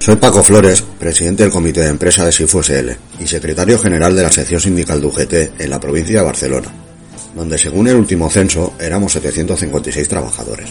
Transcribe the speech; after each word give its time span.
Soy 0.00 0.14
Paco 0.14 0.44
Flores, 0.44 0.82
presidente 0.98 1.42
del 1.42 1.52
Comité 1.52 1.80
de 1.80 1.88
Empresa 1.88 2.24
de 2.24 2.30
SIFU 2.30 2.62
SL 2.62 2.90
y 3.18 3.26
secretario 3.26 3.78
general 3.78 4.14
de 4.14 4.22
la 4.22 4.30
sección 4.30 4.60
sindical 4.60 5.00
de 5.00 5.06
UGT 5.08 5.60
en 5.60 5.70
la 5.70 5.80
provincia 5.80 6.20
de 6.20 6.24
Barcelona, 6.24 6.72
donde 7.34 7.58
según 7.58 7.88
el 7.88 7.96
último 7.96 8.30
censo 8.30 8.74
éramos 8.78 9.12
756 9.12 10.08
trabajadores. 10.08 10.70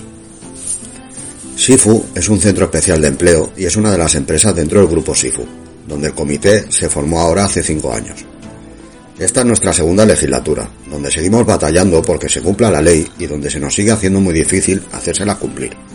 SIFU 1.57 2.05
es 2.15 2.29
un 2.29 2.39
centro 2.39 2.65
especial 2.65 3.01
de 3.01 3.09
empleo 3.09 3.51
y 3.57 3.65
es 3.65 3.75
una 3.75 3.91
de 3.91 3.97
las 3.97 4.15
empresas 4.15 4.55
dentro 4.55 4.79
del 4.79 4.89
grupo 4.89 5.13
SIFU, 5.13 5.45
donde 5.85 6.07
el 6.07 6.13
comité 6.13 6.71
se 6.71 6.89
formó 6.89 7.19
ahora 7.19 7.45
hace 7.45 7.61
cinco 7.61 7.93
años. 7.93 8.25
Esta 9.19 9.41
es 9.41 9.45
nuestra 9.45 9.73
segunda 9.73 10.05
legislatura, 10.05 10.69
donde 10.89 11.11
seguimos 11.11 11.45
batallando 11.45 12.01
porque 12.01 12.29
se 12.29 12.41
cumpla 12.41 12.71
la 12.71 12.81
ley 12.81 13.05
y 13.19 13.25
donde 13.25 13.49
se 13.49 13.59
nos 13.59 13.75
sigue 13.75 13.91
haciendo 13.91 14.21
muy 14.21 14.33
difícil 14.33 14.81
hacérsela 14.93 15.35
cumplir 15.35 15.86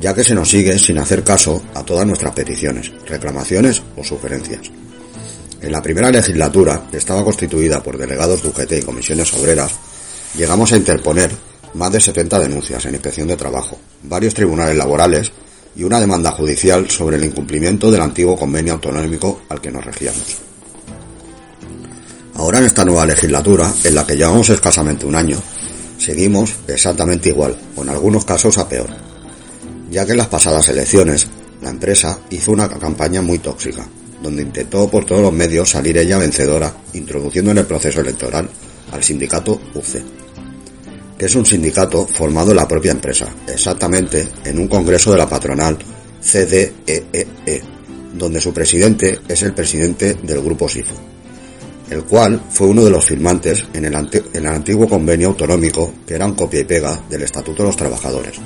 ya 0.00 0.14
que 0.14 0.24
se 0.24 0.34
nos 0.34 0.50
sigue 0.50 0.78
sin 0.78 0.98
hacer 0.98 1.24
caso 1.24 1.62
a 1.74 1.82
todas 1.82 2.06
nuestras 2.06 2.34
peticiones, 2.34 2.92
reclamaciones 3.06 3.82
o 3.96 4.04
sugerencias. 4.04 4.70
En 5.60 5.72
la 5.72 5.82
primera 5.82 6.10
legislatura, 6.10 6.84
que 6.90 6.98
estaba 6.98 7.24
constituida 7.24 7.82
por 7.82 7.98
delegados 7.98 8.42
de 8.42 8.48
UGT 8.48 8.72
y 8.72 8.82
comisiones 8.82 9.32
obreras, 9.34 9.72
llegamos 10.36 10.72
a 10.72 10.76
interponer 10.76 11.30
más 11.74 11.92
de 11.92 12.00
70 12.00 12.38
denuncias 12.38 12.84
en 12.86 12.94
inspección 12.94 13.28
de 13.28 13.36
trabajo, 13.36 13.78
varios 14.04 14.34
tribunales 14.34 14.76
laborales 14.76 15.32
y 15.74 15.82
una 15.82 16.00
demanda 16.00 16.30
judicial 16.30 16.88
sobre 16.88 17.16
el 17.16 17.24
incumplimiento 17.24 17.90
del 17.90 18.02
antiguo 18.02 18.36
convenio 18.36 18.74
autonómico 18.74 19.42
al 19.48 19.60
que 19.60 19.72
nos 19.72 19.84
regíamos. 19.84 20.38
Ahora 22.34 22.58
en 22.58 22.66
esta 22.66 22.84
nueva 22.84 23.04
legislatura, 23.04 23.70
en 23.82 23.94
la 23.96 24.06
que 24.06 24.16
llevamos 24.16 24.48
escasamente 24.48 25.06
un 25.06 25.16
año, 25.16 25.42
seguimos 25.98 26.54
exactamente 26.68 27.30
igual, 27.30 27.56
o 27.74 27.82
en 27.82 27.88
algunos 27.88 28.24
casos 28.24 28.58
a 28.58 28.68
peor 28.68 29.07
ya 29.90 30.04
que 30.04 30.12
en 30.12 30.18
las 30.18 30.28
pasadas 30.28 30.68
elecciones 30.68 31.26
la 31.62 31.70
empresa 31.70 32.18
hizo 32.30 32.52
una 32.52 32.68
campaña 32.68 33.22
muy 33.22 33.38
tóxica, 33.38 33.86
donde 34.22 34.42
intentó 34.42 34.88
por 34.88 35.04
todos 35.04 35.22
los 35.22 35.32
medios 35.32 35.70
salir 35.70 35.96
ella 35.98 36.18
vencedora, 36.18 36.72
introduciendo 36.94 37.50
en 37.50 37.58
el 37.58 37.66
proceso 37.66 38.00
electoral 38.00 38.48
al 38.92 39.02
sindicato 39.02 39.60
UC, 39.74 40.02
que 41.18 41.26
es 41.26 41.34
un 41.34 41.44
sindicato 41.44 42.06
formado 42.06 42.50
en 42.50 42.56
la 42.56 42.68
propia 42.68 42.92
empresa, 42.92 43.26
exactamente 43.46 44.26
en 44.44 44.58
un 44.58 44.68
congreso 44.68 45.10
de 45.10 45.18
la 45.18 45.28
patronal 45.28 45.76
CDEE, 46.20 46.72
e 46.86 47.26
e, 47.46 47.62
donde 48.14 48.40
su 48.40 48.52
presidente 48.52 49.20
es 49.28 49.42
el 49.42 49.52
presidente 49.52 50.14
del 50.14 50.40
grupo 50.40 50.68
SIFU, 50.68 50.94
el 51.90 52.04
cual 52.04 52.42
fue 52.50 52.68
uno 52.68 52.84
de 52.84 52.90
los 52.90 53.04
firmantes 53.04 53.64
en 53.74 53.84
el, 53.84 53.94
en 53.94 54.46
el 54.46 54.46
antiguo 54.46 54.88
convenio 54.88 55.28
autonómico 55.28 55.92
que 56.06 56.14
era 56.14 56.32
copia 56.32 56.60
y 56.60 56.64
pega 56.64 57.00
del 57.08 57.22
Estatuto 57.22 57.62
de 57.62 57.68
los 57.68 57.76
Trabajadores, 57.76 58.36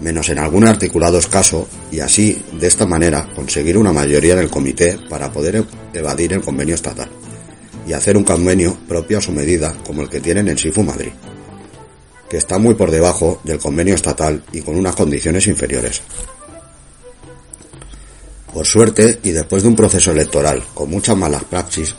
menos 0.00 0.28
en 0.28 0.38
algún 0.38 0.64
articulado 0.64 1.18
escaso, 1.18 1.68
y 1.90 2.00
así, 2.00 2.42
de 2.52 2.66
esta 2.66 2.86
manera, 2.86 3.28
conseguir 3.34 3.78
una 3.78 3.92
mayoría 3.92 4.34
en 4.34 4.40
el 4.40 4.50
comité 4.50 4.98
para 5.08 5.32
poder 5.32 5.64
evadir 5.92 6.32
el 6.32 6.42
convenio 6.42 6.74
estatal 6.74 7.08
y 7.86 7.92
hacer 7.92 8.16
un 8.16 8.24
convenio 8.24 8.76
propio 8.88 9.18
a 9.18 9.22
su 9.22 9.32
medida 9.32 9.74
como 9.86 10.02
el 10.02 10.08
que 10.08 10.20
tienen 10.20 10.48
en 10.48 10.58
SIFU 10.58 10.82
Madrid, 10.82 11.12
que 12.28 12.38
está 12.38 12.58
muy 12.58 12.74
por 12.74 12.90
debajo 12.90 13.40
del 13.44 13.58
convenio 13.58 13.94
estatal 13.94 14.42
y 14.52 14.60
con 14.62 14.76
unas 14.76 14.94
condiciones 14.94 15.46
inferiores. 15.46 16.02
Por 18.52 18.66
suerte, 18.66 19.18
y 19.22 19.30
después 19.30 19.62
de 19.62 19.68
un 19.68 19.76
proceso 19.76 20.12
electoral 20.12 20.62
con 20.74 20.88
muchas 20.88 21.16
malas 21.16 21.44
praxis 21.44 21.94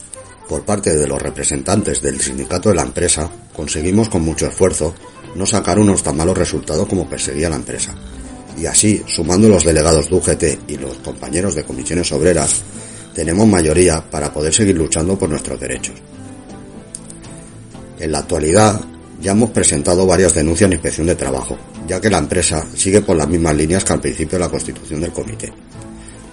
por 0.48 0.64
parte 0.64 0.96
de 0.96 1.08
los 1.08 1.22
representantes 1.22 2.02
del 2.02 2.22
sindicato 2.22 2.70
de 2.70 2.76
la 2.76 2.84
empresa, 2.84 3.30
conseguimos 3.54 4.10
con 4.10 4.22
mucho 4.22 4.48
esfuerzo 4.48 4.96
no 5.36 5.46
sacar 5.46 5.78
unos 5.78 6.02
tan 6.02 6.18
malos 6.18 6.38
resultados 6.38 6.88
como 6.88 7.08
perseguía 7.08 7.50
la 7.50 7.58
empresa. 7.58 7.94
Y 8.58 8.66
así, 8.66 9.04
sumando 9.06 9.50
los 9.50 9.64
delegados 9.64 10.10
de 10.10 10.16
UGT 10.16 10.72
y 10.72 10.78
los 10.78 10.98
compañeros 10.98 11.56
de 11.56 11.64
comisiones 11.64 12.12
obreras, 12.12 12.62
tenemos 13.14 13.48
mayoría 13.48 14.02
para 14.02 14.32
poder 14.32 14.54
seguir 14.54 14.78
luchando 14.78 15.18
por 15.18 15.30
nuestros 15.30 15.60
derechos. 15.60 15.96
En 18.00 18.12
la 18.12 18.20
actualidad, 18.20 18.82
ya 19.22 19.32
hemos 19.32 19.52
presentado 19.52 20.06
varias 20.06 20.34
denuncias 20.34 20.68
en 20.68 20.74
inspección 20.74 21.08
de 21.08 21.16
trabajo, 21.16 21.58
ya 21.88 22.00
que 22.00 22.10
la 22.10 22.18
empresa 22.18 22.66
sigue 22.76 23.02
por 23.02 23.16
las 23.16 23.28
mismas 23.28 23.56
líneas 23.56 23.84
que 23.84 23.94
al 23.94 24.02
principio 24.02 24.38
de 24.38 24.46
la 24.46 24.52
constitución 24.52 25.02
del 25.02 25.12
comité, 25.12 25.52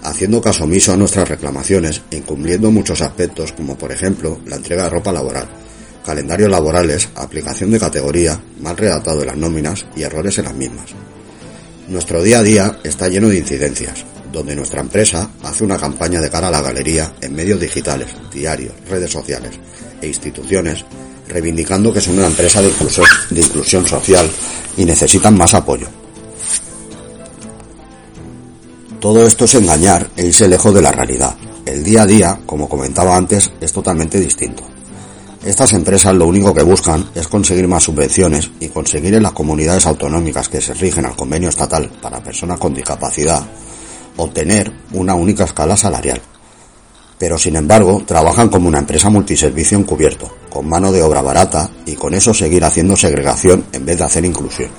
haciendo 0.03 0.41
caso 0.41 0.65
omiso 0.65 0.93
a 0.93 0.97
nuestras 0.97 1.29
reclamaciones 1.29 2.03
e 2.11 2.17
incumpliendo 2.17 2.71
muchos 2.71 3.01
aspectos 3.01 3.53
como 3.53 3.77
por 3.77 3.93
ejemplo 3.93 4.41
la 4.47 4.57
entrega 4.57 4.85
de 4.85 4.91
ropa 4.91 5.13
laboral, 5.13 5.49
calendarios 6.05 6.51
laborales, 6.51 7.09
aplicación 7.15 7.71
de 7.71 7.79
categoría, 7.79 8.41
mal 8.61 8.77
redactado 8.77 9.21
de 9.21 9.27
las 9.27 9.37
nóminas 9.37 9.87
y 9.97 10.03
errores 10.03 10.39
en 10.39 10.45
las 10.45 10.55
mismas. 10.55 10.87
Nuestro 11.89 12.23
día 12.23 12.39
a 12.39 12.43
día 12.43 12.79
está 12.85 13.09
lleno 13.09 13.29
de 13.29 13.39
incidencias, 13.39 14.05
donde 14.33 14.57
nuestra 14.57 14.81
empresa 14.81 15.31
hace 15.43 15.65
una 15.65 15.79
campaña 15.79 16.21
de 16.21 16.31
cara 16.31 16.49
a 16.49 16.51
la 16.51 16.63
galería 16.63 17.15
en 17.21 17.35
medios 17.35 17.61
digitales, 17.61 18.09
diarios, 18.33 18.73
redes 18.89 19.11
sociales 19.11 19.53
e 20.01 20.07
instituciones, 20.07 20.85
reivindicando 21.29 21.93
que 21.93 22.01
son 22.01 22.19
una 22.19 22.27
empresa 22.27 22.61
de 22.63 22.69
inclusión, 22.69 23.07
de 23.31 23.41
inclusión 23.41 23.87
social 23.87 24.29
y 24.77 24.85
necesitan 24.85 25.37
más 25.37 25.55
apoyo. 25.55 25.87
Todo 29.01 29.27
esto 29.27 29.45
es 29.45 29.55
engañar 29.55 30.09
e 30.17 30.27
irse 30.27 30.49
lejos 30.49 30.73
de 30.73 30.83
la 30.83 30.93
realidad. 30.93 31.35
El 31.67 31.83
día 31.83 32.03
a 32.03 32.07
día, 32.07 32.41
como 32.47 32.69
comentaba 32.69 33.17
antes, 33.17 33.51
es 33.61 33.73
totalmente 33.73 34.21
distinto. 34.21 34.72
Estas 35.45 35.73
empresas 35.73 36.15
lo 36.15 36.29
único 36.29 36.55
que 36.55 36.63
buscan 36.63 37.11
es 37.17 37.27
conseguir 37.27 37.67
más 37.67 37.83
subvenciones 37.83 38.49
y 38.61 38.69
conseguir 38.69 39.15
en 39.15 39.25
las 39.25 39.33
comunidades 39.33 39.87
autonómicas 39.87 40.49
que 40.49 40.61
se 40.61 40.73
rigen 40.73 41.05
al 41.05 41.17
convenio 41.17 41.49
estatal 41.49 41.91
para 42.01 42.23
personas 42.23 42.61
con 42.61 42.73
discapacidad 42.73 43.43
obtener 44.17 44.73
una 44.93 45.15
única 45.15 45.45
escala 45.45 45.77
salarial. 45.77 46.21
Pero 47.19 47.39
sin 47.39 47.57
embargo, 47.57 48.03
trabajan 48.07 48.49
como 48.49 48.69
una 48.69 48.79
empresa 48.79 49.11
multiservicio 49.11 49.79
encubierto, 49.79 50.31
con 50.49 50.69
mano 50.69 50.93
de 50.93 51.03
obra 51.03 51.23
barata 51.23 51.71
y 51.87 51.95
con 51.95 52.15
eso 52.15 52.35
seguir 52.35 52.65
haciendo 52.65 52.97
segregación 52.97 53.65
en 53.73 53.85
vez 53.85 53.99
de 53.99 54.05
hacer 54.05 54.25
inclusión, 54.25 54.71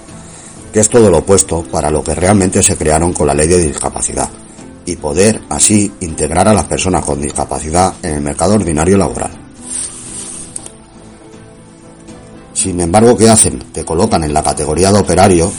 que 0.72 0.80
es 0.80 0.90
todo 0.90 1.09
lo 1.09 1.19
opuesto 1.19 1.63
para 1.63 1.90
lo 1.90 2.03
que 2.03 2.16
realmente 2.16 2.62
se 2.62 2.78
crearon 2.78 3.12
con 3.12 3.28
la 3.28 3.34
ley 3.34 3.47
de 3.47 3.59
discapacidad 3.59 4.30
y 4.85 4.95
poder 4.97 5.41
así 5.50 5.91
integrar 6.01 6.47
a 6.47 6.53
las 6.53 6.66
personas 6.66 7.03
con 7.06 7.22
discapacidad 7.22 7.94
en 8.01 8.16
el 8.16 8.22
mercado 8.22 8.56
ordinario 8.56 8.97
laboral. 8.97 9.43
Sin 12.63 12.79
embargo, 12.79 13.18
¿qué 13.18 13.29
hacen? 13.29 13.59
Te 13.74 13.84
colocan 13.84 14.24
en 14.24 14.34
la 14.34 14.41
categoría 14.41 14.90
de 14.90 14.97
operario, 14.97 15.51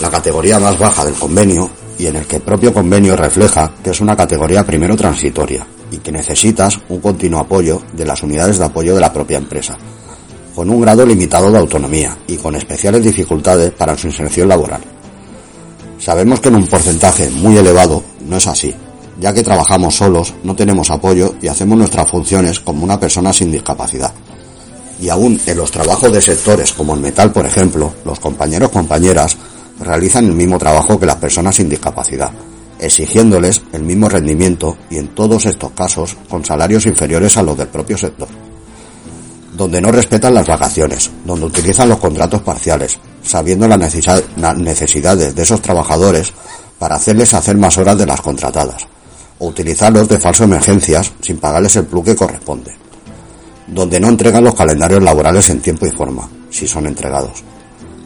la 0.00 0.10
categoría 0.10 0.58
más 0.58 0.76
baja 0.76 1.04
del 1.04 1.14
convenio, 1.14 1.70
y 1.96 2.06
en 2.06 2.16
el 2.16 2.26
que 2.26 2.36
el 2.36 2.42
propio 2.42 2.74
convenio 2.74 3.14
refleja 3.14 3.70
que 3.84 3.90
es 3.90 4.00
una 4.00 4.16
categoría 4.16 4.66
primero 4.66 4.96
transitoria 4.96 5.64
y 5.92 5.98
que 5.98 6.10
necesitas 6.10 6.80
un 6.88 6.98
continuo 6.98 7.38
apoyo 7.38 7.80
de 7.92 8.04
las 8.04 8.24
unidades 8.24 8.58
de 8.58 8.64
apoyo 8.64 8.96
de 8.96 9.00
la 9.00 9.12
propia 9.12 9.38
empresa, 9.38 9.78
con 10.56 10.68
un 10.70 10.80
grado 10.80 11.06
limitado 11.06 11.52
de 11.52 11.58
autonomía 11.58 12.18
y 12.26 12.34
con 12.34 12.56
especiales 12.56 13.04
dificultades 13.04 13.70
para 13.70 13.96
su 13.96 14.08
inserción 14.08 14.48
laboral. 14.48 14.80
Sabemos 16.00 16.40
que 16.40 16.48
en 16.48 16.56
un 16.56 16.66
porcentaje 16.66 17.30
muy 17.30 17.56
elevado 17.58 18.02
no 18.26 18.38
es 18.38 18.46
así, 18.48 18.74
ya 19.20 19.32
que 19.32 19.44
trabajamos 19.44 19.94
solos, 19.94 20.34
no 20.42 20.56
tenemos 20.56 20.90
apoyo 20.90 21.36
y 21.40 21.46
hacemos 21.46 21.78
nuestras 21.78 22.10
funciones 22.10 22.58
como 22.58 22.82
una 22.82 22.98
persona 22.98 23.32
sin 23.32 23.52
discapacidad 23.52 24.12
y 25.00 25.08
aún 25.08 25.40
en 25.46 25.56
los 25.56 25.70
trabajos 25.70 26.12
de 26.12 26.20
sectores 26.20 26.72
como 26.72 26.94
el 26.94 27.00
metal, 27.00 27.32
por 27.32 27.46
ejemplo, 27.46 27.92
los 28.04 28.20
compañeros 28.20 28.70
compañeras 28.70 29.36
realizan 29.80 30.26
el 30.26 30.32
mismo 30.32 30.58
trabajo 30.58 30.98
que 30.98 31.06
las 31.06 31.16
personas 31.16 31.56
sin 31.56 31.68
discapacidad, 31.68 32.30
exigiéndoles 32.78 33.62
el 33.72 33.82
mismo 33.82 34.08
rendimiento 34.08 34.76
y 34.90 34.98
en 34.98 35.08
todos 35.08 35.46
estos 35.46 35.72
casos 35.72 36.16
con 36.28 36.44
salarios 36.44 36.86
inferiores 36.86 37.36
a 37.36 37.42
los 37.42 37.56
del 37.56 37.68
propio 37.68 37.98
sector. 37.98 38.28
Donde 39.56 39.80
no 39.80 39.92
respetan 39.92 40.34
las 40.34 40.46
vacaciones, 40.46 41.10
donde 41.24 41.46
utilizan 41.46 41.88
los 41.88 41.98
contratos 41.98 42.42
parciales, 42.42 42.98
sabiendo 43.22 43.68
las 43.68 44.56
necesidades 44.56 45.34
de 45.34 45.42
esos 45.42 45.62
trabajadores 45.62 46.32
para 46.78 46.96
hacerles 46.96 47.34
hacer 47.34 47.56
más 47.56 47.78
horas 47.78 47.96
de 47.98 48.06
las 48.06 48.20
contratadas, 48.20 48.86
o 49.38 49.46
utilizarlos 49.46 50.08
de 50.08 50.18
falso 50.18 50.44
emergencias 50.44 51.12
sin 51.20 51.38
pagarles 51.38 51.76
el 51.76 51.86
plus 51.86 52.04
que 52.04 52.16
corresponde 52.16 52.83
donde 53.66 54.00
no 54.00 54.08
entregan 54.08 54.44
los 54.44 54.54
calendarios 54.54 55.02
laborales 55.02 55.48
en 55.50 55.60
tiempo 55.60 55.86
y 55.86 55.90
forma, 55.90 56.28
si 56.50 56.66
son 56.66 56.86
entregados, 56.86 57.42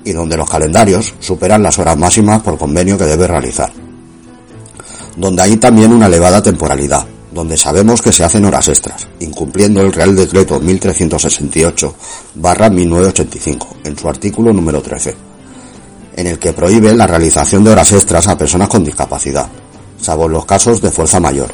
y 0.04 0.12
donde 0.12 0.36
los 0.36 0.48
calendarios 0.48 1.14
superan 1.18 1.62
las 1.62 1.78
horas 1.78 1.96
máximas 1.96 2.42
por 2.42 2.58
convenio 2.58 2.96
que 2.96 3.04
debe 3.04 3.26
realizar, 3.26 3.72
donde 5.16 5.42
hay 5.42 5.56
también 5.56 5.92
una 5.92 6.06
elevada 6.06 6.42
temporalidad, 6.42 7.06
donde 7.32 7.56
sabemos 7.56 8.00
que 8.00 8.12
se 8.12 8.24
hacen 8.24 8.44
horas 8.44 8.68
extras, 8.68 9.06
incumpliendo 9.20 9.80
el 9.80 9.92
Real 9.92 10.14
Decreto 10.14 10.60
1368 10.60 11.94
barra 12.36 12.70
1985 12.70 13.76
en 13.84 13.98
su 13.98 14.08
artículo 14.08 14.52
número 14.52 14.80
13, 14.80 15.14
en 16.16 16.26
el 16.26 16.38
que 16.38 16.52
prohíbe 16.52 16.94
la 16.94 17.06
realización 17.06 17.64
de 17.64 17.70
horas 17.70 17.92
extras 17.92 18.26
a 18.28 18.38
personas 18.38 18.68
con 18.68 18.84
discapacidad, 18.84 19.48
salvo 20.00 20.28
los 20.28 20.46
casos 20.46 20.80
de 20.80 20.90
fuerza 20.90 21.20
mayor, 21.20 21.52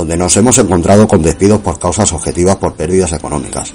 donde 0.00 0.16
nos 0.16 0.34
hemos 0.38 0.56
encontrado 0.56 1.06
con 1.06 1.20
despidos 1.20 1.60
por 1.60 1.78
causas 1.78 2.10
objetivas 2.14 2.56
por 2.56 2.72
pérdidas 2.72 3.12
económicas. 3.12 3.74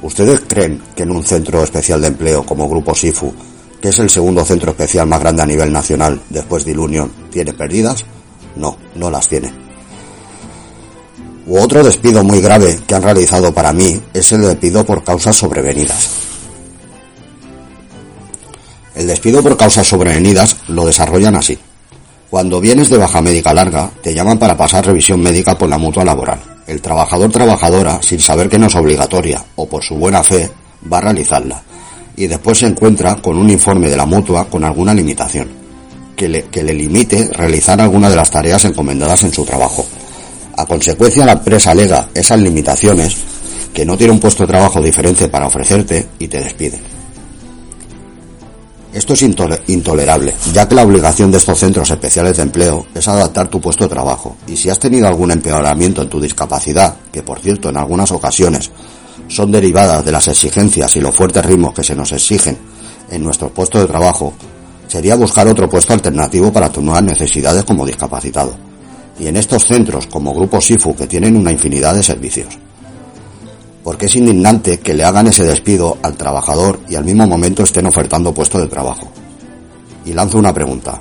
¿Ustedes 0.00 0.40
creen 0.48 0.80
que 0.96 1.02
en 1.02 1.10
un 1.10 1.22
centro 1.22 1.62
especial 1.62 2.00
de 2.00 2.08
empleo 2.08 2.46
como 2.46 2.66
Grupo 2.66 2.94
SIFU, 2.94 3.34
que 3.78 3.90
es 3.90 3.98
el 3.98 4.08
segundo 4.08 4.42
centro 4.42 4.70
especial 4.70 5.06
más 5.06 5.20
grande 5.20 5.42
a 5.42 5.46
nivel 5.46 5.70
nacional 5.70 6.18
después 6.30 6.64
de 6.64 6.70
Ilunion, 6.70 7.12
tiene 7.30 7.52
pérdidas? 7.52 8.06
No, 8.56 8.78
no 8.94 9.10
las 9.10 9.28
tiene. 9.28 9.52
U 11.46 11.58
otro 11.58 11.84
despido 11.84 12.24
muy 12.24 12.40
grave 12.40 12.80
que 12.86 12.94
han 12.94 13.02
realizado 13.02 13.52
para 13.52 13.74
mí 13.74 14.00
es 14.14 14.32
el 14.32 14.40
despido 14.40 14.86
por 14.86 15.04
causas 15.04 15.36
sobrevenidas. 15.36 16.08
El 18.94 19.06
despido 19.06 19.42
por 19.42 19.58
causas 19.58 19.86
sobrevenidas 19.86 20.56
lo 20.68 20.86
desarrollan 20.86 21.36
así. 21.36 21.58
Cuando 22.30 22.60
vienes 22.60 22.88
de 22.88 22.96
baja 22.96 23.20
médica 23.20 23.52
larga, 23.52 23.90
te 24.00 24.14
llaman 24.14 24.38
para 24.38 24.56
pasar 24.56 24.86
revisión 24.86 25.20
médica 25.20 25.58
por 25.58 25.68
la 25.68 25.78
mutua 25.78 26.04
laboral. 26.04 26.38
El 26.64 26.80
trabajador 26.80 27.32
trabajadora, 27.32 28.00
sin 28.02 28.20
saber 28.20 28.48
que 28.48 28.56
no 28.56 28.68
es 28.68 28.74
obligatoria 28.76 29.44
o 29.56 29.68
por 29.68 29.82
su 29.82 29.96
buena 29.96 30.22
fe, 30.22 30.48
va 30.90 30.98
a 30.98 31.00
realizarla. 31.00 31.60
Y 32.14 32.28
después 32.28 32.58
se 32.58 32.66
encuentra 32.66 33.16
con 33.16 33.36
un 33.36 33.50
informe 33.50 33.88
de 33.88 33.96
la 33.96 34.06
mutua 34.06 34.44
con 34.44 34.62
alguna 34.62 34.94
limitación, 34.94 35.48
que 36.14 36.28
le, 36.28 36.44
que 36.44 36.62
le 36.62 36.72
limite 36.72 37.30
realizar 37.32 37.80
alguna 37.80 38.08
de 38.08 38.14
las 38.14 38.30
tareas 38.30 38.64
encomendadas 38.64 39.24
en 39.24 39.32
su 39.32 39.44
trabajo. 39.44 39.84
A 40.56 40.66
consecuencia, 40.66 41.26
la 41.26 41.32
empresa 41.32 41.72
alega 41.72 42.10
esas 42.14 42.38
limitaciones, 42.38 43.16
que 43.74 43.84
no 43.84 43.96
tiene 43.96 44.12
un 44.12 44.20
puesto 44.20 44.44
de 44.44 44.52
trabajo 44.52 44.80
diferente 44.80 45.26
para 45.26 45.48
ofrecerte 45.48 46.06
y 46.20 46.28
te 46.28 46.38
despide. 46.38 46.89
Esto 48.92 49.12
es 49.12 49.22
intolerable, 49.22 50.34
ya 50.52 50.66
que 50.66 50.74
la 50.74 50.82
obligación 50.82 51.30
de 51.30 51.38
estos 51.38 51.60
centros 51.60 51.88
especiales 51.90 52.36
de 52.36 52.42
empleo 52.42 52.86
es 52.92 53.06
adaptar 53.06 53.46
tu 53.48 53.60
puesto 53.60 53.84
de 53.84 53.90
trabajo, 53.90 54.36
y 54.48 54.56
si 54.56 54.68
has 54.68 54.80
tenido 54.80 55.06
algún 55.06 55.30
empeoramiento 55.30 56.02
en 56.02 56.08
tu 56.08 56.20
discapacidad, 56.20 56.96
que 57.12 57.22
por 57.22 57.38
cierto 57.38 57.68
en 57.68 57.76
algunas 57.76 58.10
ocasiones 58.10 58.72
son 59.28 59.52
derivadas 59.52 60.04
de 60.04 60.10
las 60.10 60.26
exigencias 60.26 60.96
y 60.96 61.00
los 61.00 61.14
fuertes 61.14 61.46
ritmos 61.46 61.72
que 61.72 61.84
se 61.84 61.94
nos 61.94 62.10
exigen 62.10 62.58
en 63.10 63.22
nuestros 63.22 63.52
puestos 63.52 63.82
de 63.82 63.86
trabajo, 63.86 64.32
sería 64.88 65.14
buscar 65.14 65.46
otro 65.46 65.70
puesto 65.70 65.92
alternativo 65.92 66.52
para 66.52 66.68
tus 66.68 66.82
nuevas 66.82 67.04
necesidades 67.04 67.62
como 67.62 67.86
discapacitado. 67.86 68.56
Y 69.20 69.28
en 69.28 69.36
estos 69.36 69.66
centros, 69.66 70.08
como 70.08 70.34
Grupo 70.34 70.60
SIFU, 70.60 70.96
que 70.96 71.06
tienen 71.06 71.36
una 71.36 71.52
infinidad 71.52 71.94
de 71.94 72.02
servicios 72.02 72.58
porque 73.82 74.06
es 74.06 74.16
indignante 74.16 74.78
que 74.78 74.94
le 74.94 75.04
hagan 75.04 75.26
ese 75.26 75.44
despido 75.44 75.98
al 76.02 76.16
trabajador 76.16 76.80
y 76.88 76.96
al 76.96 77.04
mismo 77.04 77.26
momento 77.26 77.62
estén 77.62 77.86
ofertando 77.86 78.34
puesto 78.34 78.58
de 78.58 78.66
trabajo. 78.66 79.08
Y 80.04 80.12
lanzo 80.12 80.38
una 80.38 80.52
pregunta. 80.52 81.00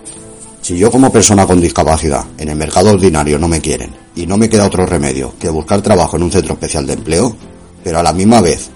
Si 0.62 0.78
yo 0.78 0.92
como 0.92 1.12
persona 1.12 1.46
con 1.48 1.62
discapacidad 1.62 2.26
en 2.38 2.50
el 2.50 2.56
mercado 2.56 2.92
ordinario 2.92 3.40
no 3.40 3.48
me 3.48 3.62
quieren 3.62 3.92
y 4.16 4.26
no 4.26 4.38
me 4.38 4.50
queda 4.50 4.68
otro 4.68 4.86
remedio 4.86 5.34
que 5.40 5.50
buscar 5.50 5.81
trabajo 5.81 6.18
en 6.18 6.24
un 6.24 6.31
centro 6.31 6.54
especial 6.54 6.86
de 6.86 6.94
empleo, 6.94 7.36
pero 7.84 8.00
a 8.00 8.04
la 8.04 8.14
misma 8.14 8.42
vez, 8.42 8.70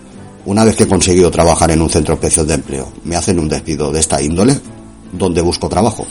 una 0.46 0.64
vez 0.64 0.76
que 0.76 0.84
he 0.84 0.88
conseguido 0.88 1.30
trabajar 1.30 1.72
en 1.72 1.82
un 1.82 1.90
centro 1.90 2.16
especial 2.16 2.48
de 2.48 2.56
empleo, 2.56 2.92
me 3.04 3.16
hacen 3.16 3.40
un 3.40 3.50
despido 3.50 3.92
de 3.92 4.00
esta 4.00 4.22
índole, 4.22 4.60
¿dónde 5.12 5.42
busco 5.42 5.70
trabajo? 5.70 6.06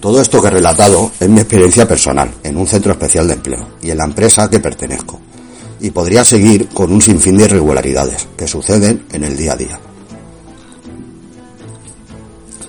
Todo 0.00 0.22
esto 0.22 0.40
que 0.40 0.48
he 0.48 0.50
relatado 0.50 1.12
es 1.20 1.28
mi 1.28 1.40
experiencia 1.40 1.86
personal 1.86 2.32
en 2.42 2.56
un 2.56 2.66
centro 2.66 2.92
especial 2.92 3.28
de 3.28 3.34
empleo 3.34 3.68
y 3.82 3.90
en 3.90 3.98
la 3.98 4.04
empresa 4.04 4.44
a 4.44 4.50
que 4.50 4.58
pertenezco. 4.58 5.20
Y 5.80 5.90
podría 5.90 6.24
seguir 6.24 6.68
con 6.68 6.90
un 6.90 7.02
sinfín 7.02 7.36
de 7.36 7.44
irregularidades 7.44 8.26
que 8.36 8.48
suceden 8.48 9.04
en 9.12 9.24
el 9.24 9.36
día 9.36 9.52
a 9.52 9.56
día. 9.56 9.80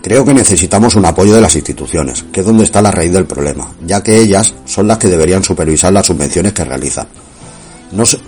Creo 0.01 0.25
que 0.25 0.33
necesitamos 0.33 0.95
un 0.95 1.05
apoyo 1.05 1.33
de 1.35 1.41
las 1.41 1.55
instituciones, 1.55 2.25
que 2.33 2.39
es 2.41 2.45
donde 2.45 2.63
está 2.63 2.81
la 2.81 2.91
raíz 2.91 3.13
del 3.13 3.25
problema, 3.25 3.71
ya 3.85 4.01
que 4.03 4.17
ellas 4.17 4.53
son 4.65 4.87
las 4.87 4.97
que 4.97 5.07
deberían 5.07 5.43
supervisar 5.43 5.93
las 5.93 6.07
subvenciones 6.07 6.53
que 6.53 6.65
realizan. 6.65 7.07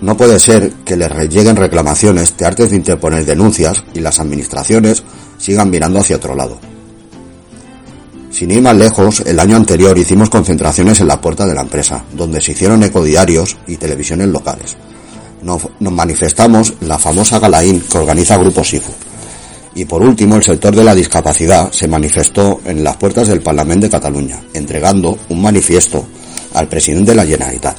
No, 0.02 0.18
puede 0.18 0.40
ser 0.40 0.72
que 0.86 0.96
les 0.96 1.10
lleguen 1.30 1.56
reclamaciones, 1.56 2.34
te 2.34 2.46
hartes 2.46 2.70
de 2.70 2.76
interponer 2.76 3.26
denuncias 3.26 3.84
y 3.94 4.02
las 4.02 4.20
administraciones 4.20 5.04
sigan 5.38 5.70
mirando 5.70 6.00
hacia 6.00 6.18
otro 6.18 6.36
lado. 6.36 6.73
Sin 8.44 8.52
ir 8.52 8.62
más 8.62 8.76
lejos, 8.76 9.22
el 9.22 9.40
año 9.40 9.56
anterior 9.56 9.98
hicimos 9.98 10.30
concentraciones 10.30 11.00
en 11.00 11.08
la 11.08 11.22
puerta 11.22 11.46
de 11.46 11.54
la 11.54 11.62
empresa, 11.62 12.04
donde 12.12 12.42
se 12.42 12.52
hicieron 12.52 12.84
ecodiarios 12.84 13.56
y 13.68 13.78
televisiones 13.78 14.28
locales. 14.28 14.76
Nos, 15.44 15.62
manifestamos 15.80 16.74
la 16.82 17.00
famosa 17.00 17.40
Galaín 17.40 17.80
que 17.80 17.98
organiza 17.98 18.36
Grupo 18.36 18.62
SIFU. 18.62 18.92
Y 19.76 19.86
por 19.86 20.02
último, 20.02 20.36
el 20.36 20.44
sector 20.44 20.76
de 20.76 20.84
la 20.84 20.94
discapacidad 20.94 21.72
se 21.72 21.88
manifestó 21.88 22.60
en 22.66 22.84
las 22.84 22.98
puertas 22.98 23.30
del 23.30 23.40
Parlamento 23.40 23.86
de 23.86 23.92
Cataluña, 23.92 24.42
entregando 24.54 25.18
un 25.30 25.42
manifiesto 25.42 26.06
al 26.54 26.68
presidente 26.68 27.12
de 27.12 27.16
la 27.16 27.26
Generalitat. 27.26 27.78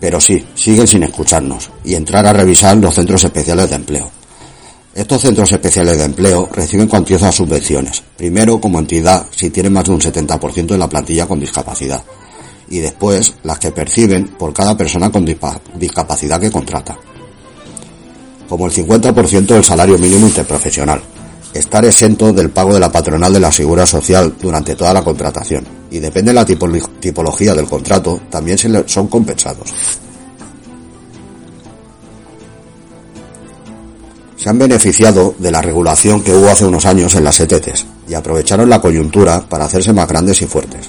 Pero 0.00 0.18
sí, 0.22 0.42
siguen 0.54 0.86
sin 0.86 1.02
escucharnos 1.02 1.68
y 1.84 1.96
entrar 1.96 2.26
a 2.26 2.32
revisar 2.32 2.78
los 2.78 2.94
centros 2.94 3.22
especiales 3.22 3.68
de 3.68 3.76
empleo. 3.76 4.15
Estos 4.96 5.20
centros 5.20 5.52
especiales 5.52 5.98
de 5.98 6.04
empleo 6.04 6.48
reciben 6.50 6.88
cuantiosas 6.88 7.34
subvenciones, 7.34 8.02
primero 8.16 8.58
como 8.58 8.78
entidad 8.78 9.26
si 9.30 9.50
tienen 9.50 9.74
más 9.74 9.84
de 9.84 9.90
un 9.90 10.00
70% 10.00 10.68
de 10.68 10.78
la 10.78 10.88
plantilla 10.88 11.26
con 11.26 11.38
discapacidad, 11.38 12.02
y 12.70 12.78
después 12.78 13.34
las 13.42 13.58
que 13.58 13.72
perciben 13.72 14.28
por 14.28 14.54
cada 14.54 14.74
persona 14.74 15.12
con 15.12 15.26
discapacidad 15.74 16.40
que 16.40 16.50
contrata, 16.50 16.96
como 18.48 18.64
el 18.64 18.72
50% 18.72 19.44
del 19.44 19.64
salario 19.64 19.98
mínimo 19.98 20.28
interprofesional, 20.28 21.02
estar 21.52 21.84
exento 21.84 22.32
del 22.32 22.48
pago 22.48 22.72
de 22.72 22.80
la 22.80 22.90
patronal 22.90 23.34
de 23.34 23.40
la 23.40 23.52
seguridad 23.52 23.84
social 23.84 24.34
durante 24.40 24.76
toda 24.76 24.94
la 24.94 25.04
contratación, 25.04 25.66
y 25.90 25.98
depende 25.98 26.30
de 26.30 26.36
la 26.36 26.46
tipología 26.46 27.54
del 27.54 27.66
contrato, 27.66 28.22
también 28.30 28.56
son 28.86 29.08
compensados. 29.08 29.68
Se 34.46 34.50
han 34.50 34.60
beneficiado 34.60 35.34
de 35.40 35.50
la 35.50 35.60
regulación 35.60 36.22
que 36.22 36.32
hubo 36.32 36.48
hace 36.48 36.64
unos 36.64 36.86
años 36.86 37.16
en 37.16 37.24
las 37.24 37.40
ETTs 37.40 37.84
y 38.08 38.14
aprovecharon 38.14 38.70
la 38.70 38.80
coyuntura 38.80 39.40
para 39.40 39.64
hacerse 39.64 39.92
más 39.92 40.06
grandes 40.06 40.40
y 40.40 40.46
fuertes, 40.46 40.88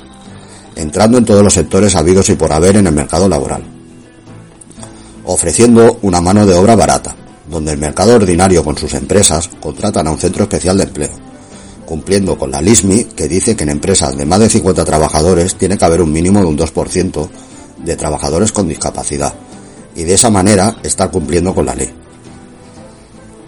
entrando 0.76 1.18
en 1.18 1.26
todos 1.26 1.42
los 1.42 1.56
sectores 1.56 1.96
habidos 1.96 2.30
y 2.30 2.36
por 2.36 2.54
haber 2.54 2.78
en 2.78 2.86
el 2.86 2.94
mercado 2.94 3.28
laboral, 3.28 3.64
ofreciendo 5.26 5.98
una 6.04 6.22
mano 6.22 6.46
de 6.46 6.54
obra 6.54 6.76
barata, 6.76 7.16
donde 7.50 7.72
el 7.72 7.80
mercado 7.80 8.14
ordinario 8.14 8.64
con 8.64 8.78
sus 8.78 8.94
empresas 8.94 9.50
contratan 9.60 10.06
a 10.06 10.12
un 10.12 10.20
centro 10.20 10.44
especial 10.44 10.78
de 10.78 10.84
empleo, 10.84 11.14
cumpliendo 11.84 12.38
con 12.38 12.52
la 12.52 12.62
LISMI 12.62 13.06
que 13.06 13.28
dice 13.28 13.56
que 13.56 13.64
en 13.64 13.72
empresas 13.72 14.16
de 14.16 14.28
más 14.28 14.40
de 14.40 14.50
50 14.50 14.86
trabajadores 14.86 15.56
tiene 15.56 15.80
que 15.80 15.86
haber 15.86 16.04
un 16.04 16.14
mínimo 16.14 16.42
de 16.42 16.46
un 16.46 16.60
2% 16.60 17.28
de 17.84 17.96
trabajadores 17.96 18.52
con 18.52 18.68
discapacidad, 18.68 19.34
y 19.96 20.04
de 20.04 20.14
esa 20.14 20.30
manera 20.30 20.76
está 20.84 21.10
cumpliendo 21.10 21.56
con 21.56 21.66
la 21.66 21.74
ley. 21.74 21.92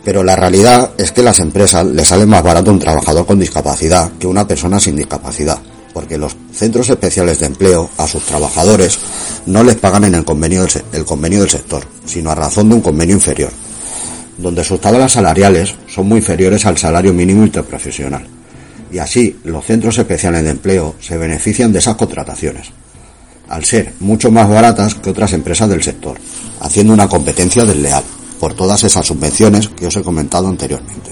Pero 0.04 0.24
la 0.24 0.36
realidad 0.36 0.92
es 0.98 1.12
que 1.12 1.24
las 1.24 1.40
empresas 1.40 1.86
les 1.86 2.08
sale 2.08 2.26
más 2.26 2.42
barato 2.42 2.72
un 2.72 2.80
trabajador 2.80 3.26
con 3.26 3.40
discapacidad 3.40 4.12
que 4.14 4.28
una 4.28 4.48
persona 4.48 4.80
sin 4.80 4.96
discapacidad, 4.96 5.60
porque 5.94 6.18
los 6.18 6.36
centros 6.54 6.90
especiales 6.90 7.40
de 7.40 7.48
empleo 7.48 7.90
a 7.98 8.08
sus 8.08 8.24
trabajadores 8.24 8.98
no 9.46 9.64
les 9.64 9.76
pagan 9.76 10.06
en 10.06 10.16
el 10.16 10.24
convenio 10.24 10.62
del, 10.62 10.84
el 10.94 11.06
convenio 11.06 11.42
del 11.42 11.50
sector, 11.50 11.84
sino 12.06 12.32
a 12.32 12.36
razón 12.36 12.70
de 12.70 12.76
un 12.76 12.82
convenio 12.82 13.16
inferior, 13.16 13.52
donde 14.38 14.64
sus 14.64 14.80
tablas 14.80 15.12
salariales 15.12 15.76
son 15.88 16.08
muy 16.08 16.20
inferiores 16.20 16.66
al 16.66 16.78
salario 16.78 17.14
mínimo 17.14 17.44
interprofesional. 17.44 18.26
Y 18.92 18.98
así 19.00 19.38
los 19.44 19.66
centros 19.66 19.98
especiales 19.98 20.44
de 20.44 20.52
empleo 20.52 20.96
se 21.00 21.18
benefician 21.18 21.74
de 21.74 21.80
esas 21.80 21.96
contrataciones, 21.96 22.68
al 23.50 23.66
ser 23.66 23.94
mucho 24.00 24.32
más 24.32 24.48
baratas 24.48 24.96
que 24.96 25.10
otras 25.10 25.34
empresas 25.34 25.70
del 25.70 25.84
sector, 25.84 26.18
haciendo 26.62 26.94
una 26.94 27.10
competencia 27.10 27.66
desleal 27.66 28.04
por 28.40 28.54
todas 28.54 28.84
esas 28.84 29.06
subvenciones 29.06 29.70
que 29.70 29.88
os 29.88 29.96
he 29.96 30.02
comentado 30.02 30.48
anteriormente. 30.48 31.12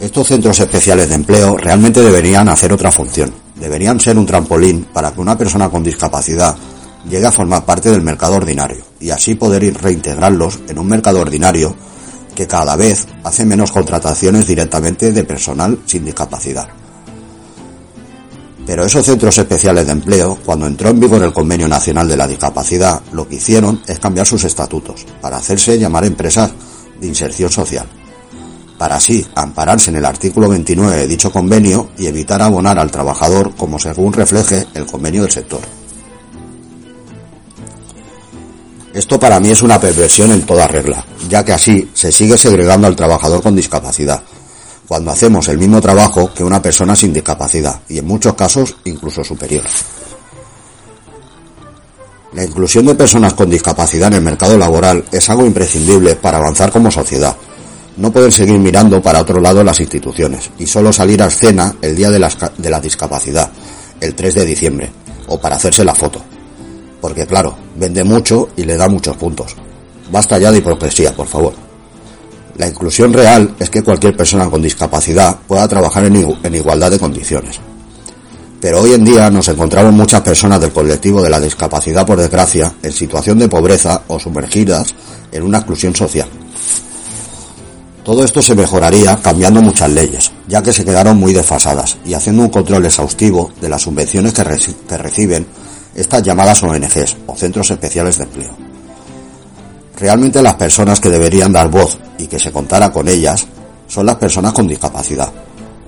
Estos 0.00 0.28
centros 0.28 0.58
especiales 0.58 1.08
de 1.08 1.14
empleo 1.14 1.56
realmente 1.56 2.02
deberían 2.02 2.48
hacer 2.48 2.72
otra 2.72 2.90
función. 2.90 3.32
Deberían 3.54 4.00
ser 4.00 4.18
un 4.18 4.26
trampolín 4.26 4.86
para 4.92 5.12
que 5.12 5.20
una 5.20 5.38
persona 5.38 5.68
con 5.68 5.84
discapacidad 5.84 6.56
llegue 7.08 7.26
a 7.26 7.32
formar 7.32 7.64
parte 7.64 7.90
del 7.90 8.02
mercado 8.02 8.34
ordinario 8.34 8.82
y 8.98 9.10
así 9.10 9.34
poder 9.34 9.62
reintegrarlos 9.80 10.60
en 10.68 10.78
un 10.78 10.88
mercado 10.88 11.20
ordinario 11.20 11.74
que 12.34 12.46
cada 12.46 12.76
vez 12.76 13.06
hace 13.22 13.44
menos 13.44 13.70
contrataciones 13.70 14.46
directamente 14.46 15.12
de 15.12 15.24
personal 15.24 15.78
sin 15.86 16.04
discapacidad. 16.04 16.81
Pero 18.72 18.86
esos 18.86 19.04
centros 19.04 19.36
especiales 19.36 19.84
de 19.84 19.92
empleo, 19.92 20.38
cuando 20.46 20.66
entró 20.66 20.88
en 20.88 20.98
vigor 20.98 21.22
el 21.22 21.34
Convenio 21.34 21.68
Nacional 21.68 22.08
de 22.08 22.16
la 22.16 22.26
Discapacidad, 22.26 23.02
lo 23.12 23.28
que 23.28 23.34
hicieron 23.34 23.82
es 23.86 23.98
cambiar 23.98 24.26
sus 24.26 24.44
estatutos 24.44 25.04
para 25.20 25.36
hacerse 25.36 25.78
llamar 25.78 26.06
empresas 26.06 26.52
de 26.98 27.06
inserción 27.06 27.50
social, 27.50 27.84
para 28.78 28.96
así 28.96 29.26
ampararse 29.34 29.90
en 29.90 29.96
el 29.96 30.06
artículo 30.06 30.48
29 30.48 30.96
de 30.96 31.06
dicho 31.06 31.30
convenio 31.30 31.90
y 31.98 32.06
evitar 32.06 32.40
abonar 32.40 32.78
al 32.78 32.90
trabajador 32.90 33.54
como 33.56 33.78
según 33.78 34.14
refleje 34.14 34.66
el 34.72 34.86
convenio 34.86 35.20
del 35.20 35.32
sector. 35.32 35.60
Esto 38.94 39.20
para 39.20 39.38
mí 39.38 39.50
es 39.50 39.60
una 39.60 39.78
perversión 39.78 40.32
en 40.32 40.46
toda 40.46 40.66
regla, 40.66 41.04
ya 41.28 41.44
que 41.44 41.52
así 41.52 41.90
se 41.92 42.10
sigue 42.10 42.38
segregando 42.38 42.86
al 42.86 42.96
trabajador 42.96 43.42
con 43.42 43.54
discapacidad, 43.54 44.22
cuando 44.86 45.10
hacemos 45.10 45.48
el 45.48 45.58
mismo 45.58 45.80
trabajo 45.80 46.32
que 46.34 46.44
una 46.44 46.60
persona 46.60 46.94
sin 46.94 47.12
discapacidad 47.12 47.80
y 47.88 47.98
en 47.98 48.06
muchos 48.06 48.34
casos 48.34 48.76
incluso 48.84 49.24
superior. 49.24 49.64
La 52.34 52.44
inclusión 52.44 52.86
de 52.86 52.94
personas 52.94 53.34
con 53.34 53.50
discapacidad 53.50 54.08
en 54.08 54.14
el 54.14 54.22
mercado 54.22 54.56
laboral 54.56 55.04
es 55.12 55.28
algo 55.28 55.44
imprescindible 55.44 56.16
para 56.16 56.38
avanzar 56.38 56.72
como 56.72 56.90
sociedad, 56.90 57.36
No 57.96 58.10
pueden 58.10 58.32
seguir 58.32 58.58
mirando 58.58 59.02
para 59.02 59.20
otro 59.20 59.38
lado 59.38 59.62
las 59.62 59.78
instituciones 59.80 60.50
y 60.58 60.66
solo 60.66 60.92
salir 60.94 61.22
a 61.22 61.26
escena 61.26 61.76
el 61.82 61.94
día 61.94 62.10
de 62.10 62.18
la, 62.18 62.30
de 62.56 62.70
la 62.70 62.80
discapacidad, 62.80 63.50
el 64.00 64.14
3 64.14 64.34
de 64.34 64.44
diciembre, 64.46 64.90
o 65.26 65.38
para 65.38 65.56
hacerse 65.56 65.84
la 65.84 65.94
foto. 65.94 66.22
Porque 67.02 67.26
claro, 67.26 67.54
vende 67.76 68.02
mucho 68.02 68.48
y 68.56 68.64
le 68.64 68.78
da 68.78 68.88
muchos 68.88 69.16
puntos. 69.16 69.54
Basta 70.10 70.38
ya 70.38 70.50
de 70.50 70.58
hipocresía, 70.58 71.14
por 71.14 71.26
favor. 71.26 71.52
La 72.62 72.68
inclusión 72.68 73.12
real 73.12 73.56
es 73.58 73.70
que 73.70 73.82
cualquier 73.82 74.16
persona 74.16 74.48
con 74.48 74.62
discapacidad 74.62 75.36
pueda 75.48 75.66
trabajar 75.66 76.04
en, 76.04 76.54
igualdad 76.54 76.92
de 76.92 76.98
condiciones. 77.00 77.58
Pero 78.60 78.82
hoy 78.82 78.92
en 78.92 79.04
día 79.04 79.28
nos 79.30 79.48
encontramos 79.48 79.92
muchas 79.92 80.20
personas 80.20 80.60
del 80.60 80.70
colectivo 80.70 81.20
de 81.20 81.28
la 81.28 81.40
discapacidad, 81.40 82.06
por 82.06 82.20
desgracia, 82.20 82.72
en 82.80 82.92
situación 82.92 83.40
de 83.40 83.48
pobreza 83.48 84.02
o 84.06 84.20
sumergidas 84.20 84.94
en 85.32 85.42
una 85.42 85.58
exclusión 85.58 85.96
social. 85.96 86.28
Todo 88.04 88.22
esto 88.22 88.40
se 88.40 88.54
mejoraría 88.54 89.16
cambiando 89.20 89.60
muchas 89.60 89.90
leyes, 89.90 90.30
ya 90.46 90.62
que 90.62 90.72
se 90.72 90.84
quedaron 90.84 91.16
muy 91.16 91.32
desfasadas 91.32 91.98
y 92.04 92.14
haciendo 92.14 92.42
un 92.42 92.50
control 92.50 92.86
exhaustivo 92.86 93.50
de 93.60 93.70
las 93.70 93.82
subvenciones 93.82 94.32
que, 94.34 94.44
reciben 94.44 95.46
estas 95.96 96.22
llamadas 96.22 96.62
ONGs 96.62 97.16
o 97.26 97.36
Centros 97.36 97.72
Especiales 97.72 98.18
de 98.18 98.22
Empleo. 98.22 98.71
Realmente 99.98 100.42
las 100.42 100.54
personas 100.54 101.00
que 101.00 101.10
deberían 101.10 101.52
dar 101.52 101.70
voz 101.70 101.98
y 102.18 102.26
que 102.26 102.38
se 102.38 102.52
contara 102.52 102.92
con 102.92 103.08
ellas 103.08 103.46
son 103.86 104.06
las 104.06 104.16
personas 104.16 104.52
con 104.52 104.66
discapacidad. 104.66 105.30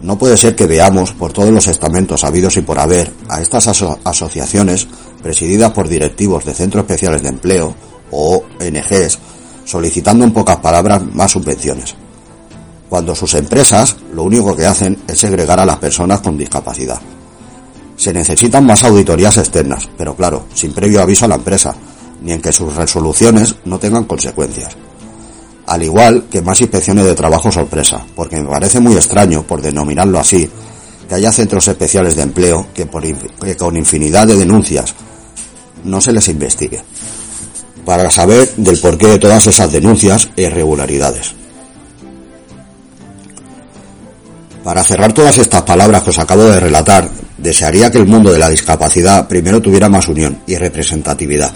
No 0.02 0.18
puede 0.18 0.36
ser 0.36 0.54
que 0.54 0.66
veamos 0.66 1.12
por 1.12 1.32
todos 1.32 1.50
los 1.50 1.66
estamentos 1.66 2.24
habidos 2.24 2.56
y 2.56 2.62
por 2.62 2.78
haber 2.78 3.10
a 3.28 3.40
estas 3.40 3.68
asociaciones 4.04 4.86
presididas 5.22 5.72
por 5.72 5.88
directivos 5.88 6.44
de 6.44 6.54
centros 6.54 6.82
especiales 6.82 7.22
de 7.22 7.30
empleo 7.30 7.74
o 8.10 8.44
ONGs 8.60 9.18
solicitando 9.64 10.24
en 10.24 10.32
pocas 10.32 10.58
palabras 10.58 11.02
más 11.14 11.30
subvenciones 11.30 11.96
cuando 12.94 13.12
sus 13.16 13.34
empresas 13.34 13.96
lo 14.12 14.22
único 14.22 14.54
que 14.54 14.66
hacen 14.66 14.96
es 15.08 15.18
segregar 15.18 15.58
a 15.58 15.66
las 15.66 15.78
personas 15.78 16.20
con 16.20 16.38
discapacidad. 16.38 17.00
Se 17.96 18.12
necesitan 18.12 18.64
más 18.64 18.84
auditorías 18.84 19.36
externas, 19.36 19.88
pero 19.98 20.14
claro, 20.14 20.46
sin 20.54 20.72
previo 20.72 21.02
aviso 21.02 21.24
a 21.24 21.28
la 21.28 21.34
empresa, 21.34 21.74
ni 22.24 22.32
en 22.32 22.40
que 22.40 22.52
sus 22.52 22.74
resoluciones 22.74 23.54
no 23.66 23.78
tengan 23.78 24.04
consecuencias. 24.04 24.70
Al 25.66 25.82
igual 25.82 26.24
que 26.30 26.42
más 26.42 26.60
inspecciones 26.60 27.04
de 27.04 27.14
trabajo 27.14 27.52
sorpresa, 27.52 28.04
porque 28.16 28.40
me 28.40 28.48
parece 28.48 28.80
muy 28.80 28.94
extraño, 28.96 29.42
por 29.42 29.60
denominarlo 29.60 30.18
así, 30.18 30.50
que 31.06 31.14
haya 31.14 31.30
centros 31.30 31.68
especiales 31.68 32.16
de 32.16 32.22
empleo 32.22 32.66
que, 32.74 32.86
por, 32.86 33.04
con 33.58 33.76
infinidad 33.76 34.26
de 34.26 34.36
denuncias 34.36 34.94
no 35.84 36.00
se 36.00 36.12
les 36.12 36.28
investigue, 36.28 36.82
para 37.84 38.10
saber 38.10 38.50
del 38.56 38.78
porqué 38.78 39.06
de 39.06 39.18
todas 39.18 39.46
esas 39.46 39.70
denuncias 39.70 40.30
e 40.34 40.42
irregularidades. 40.42 41.34
Para 44.64 44.82
cerrar 44.82 45.12
todas 45.12 45.36
estas 45.36 45.60
palabras 45.62 46.02
que 46.02 46.10
os 46.10 46.18
acabo 46.18 46.44
de 46.44 46.58
relatar, 46.58 47.10
desearía 47.36 47.90
que 47.90 47.98
el 47.98 48.06
mundo 48.06 48.32
de 48.32 48.38
la 48.38 48.48
discapacidad 48.48 49.28
primero 49.28 49.60
tuviera 49.60 49.90
más 49.90 50.08
unión 50.08 50.38
y 50.46 50.56
representatividad 50.56 51.52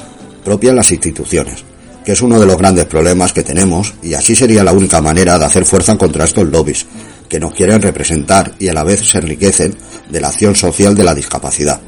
propia 0.48 0.70
en 0.70 0.76
las 0.76 0.90
instituciones, 0.92 1.62
que 2.06 2.12
es 2.12 2.22
uno 2.22 2.40
de 2.40 2.46
los 2.46 2.56
grandes 2.56 2.86
problemas 2.86 3.34
que 3.34 3.42
tenemos 3.42 3.92
y 4.02 4.14
así 4.14 4.34
sería 4.34 4.64
la 4.64 4.72
única 4.72 5.02
manera 5.02 5.38
de 5.38 5.44
hacer 5.44 5.66
fuerza 5.66 5.98
contra 5.98 6.24
estos 6.24 6.48
lobbies 6.48 6.86
que 7.28 7.38
nos 7.38 7.52
quieren 7.52 7.82
representar 7.82 8.54
y 8.58 8.68
a 8.68 8.72
la 8.72 8.82
vez 8.82 9.06
se 9.06 9.18
enriquecen 9.18 9.76
de 10.08 10.20
la 10.22 10.28
acción 10.28 10.54
social 10.54 10.94
de 10.94 11.04
la 11.04 11.14
discapacidad, 11.14 11.82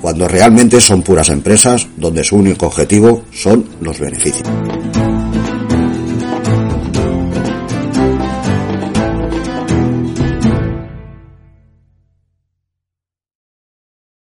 cuando 0.00 0.28
realmente 0.28 0.80
son 0.80 1.02
puras 1.02 1.28
empresas 1.30 1.88
donde 1.96 2.22
su 2.22 2.36
único 2.36 2.66
objetivo 2.66 3.24
son 3.32 3.68
los 3.80 3.98
beneficios. 3.98 4.48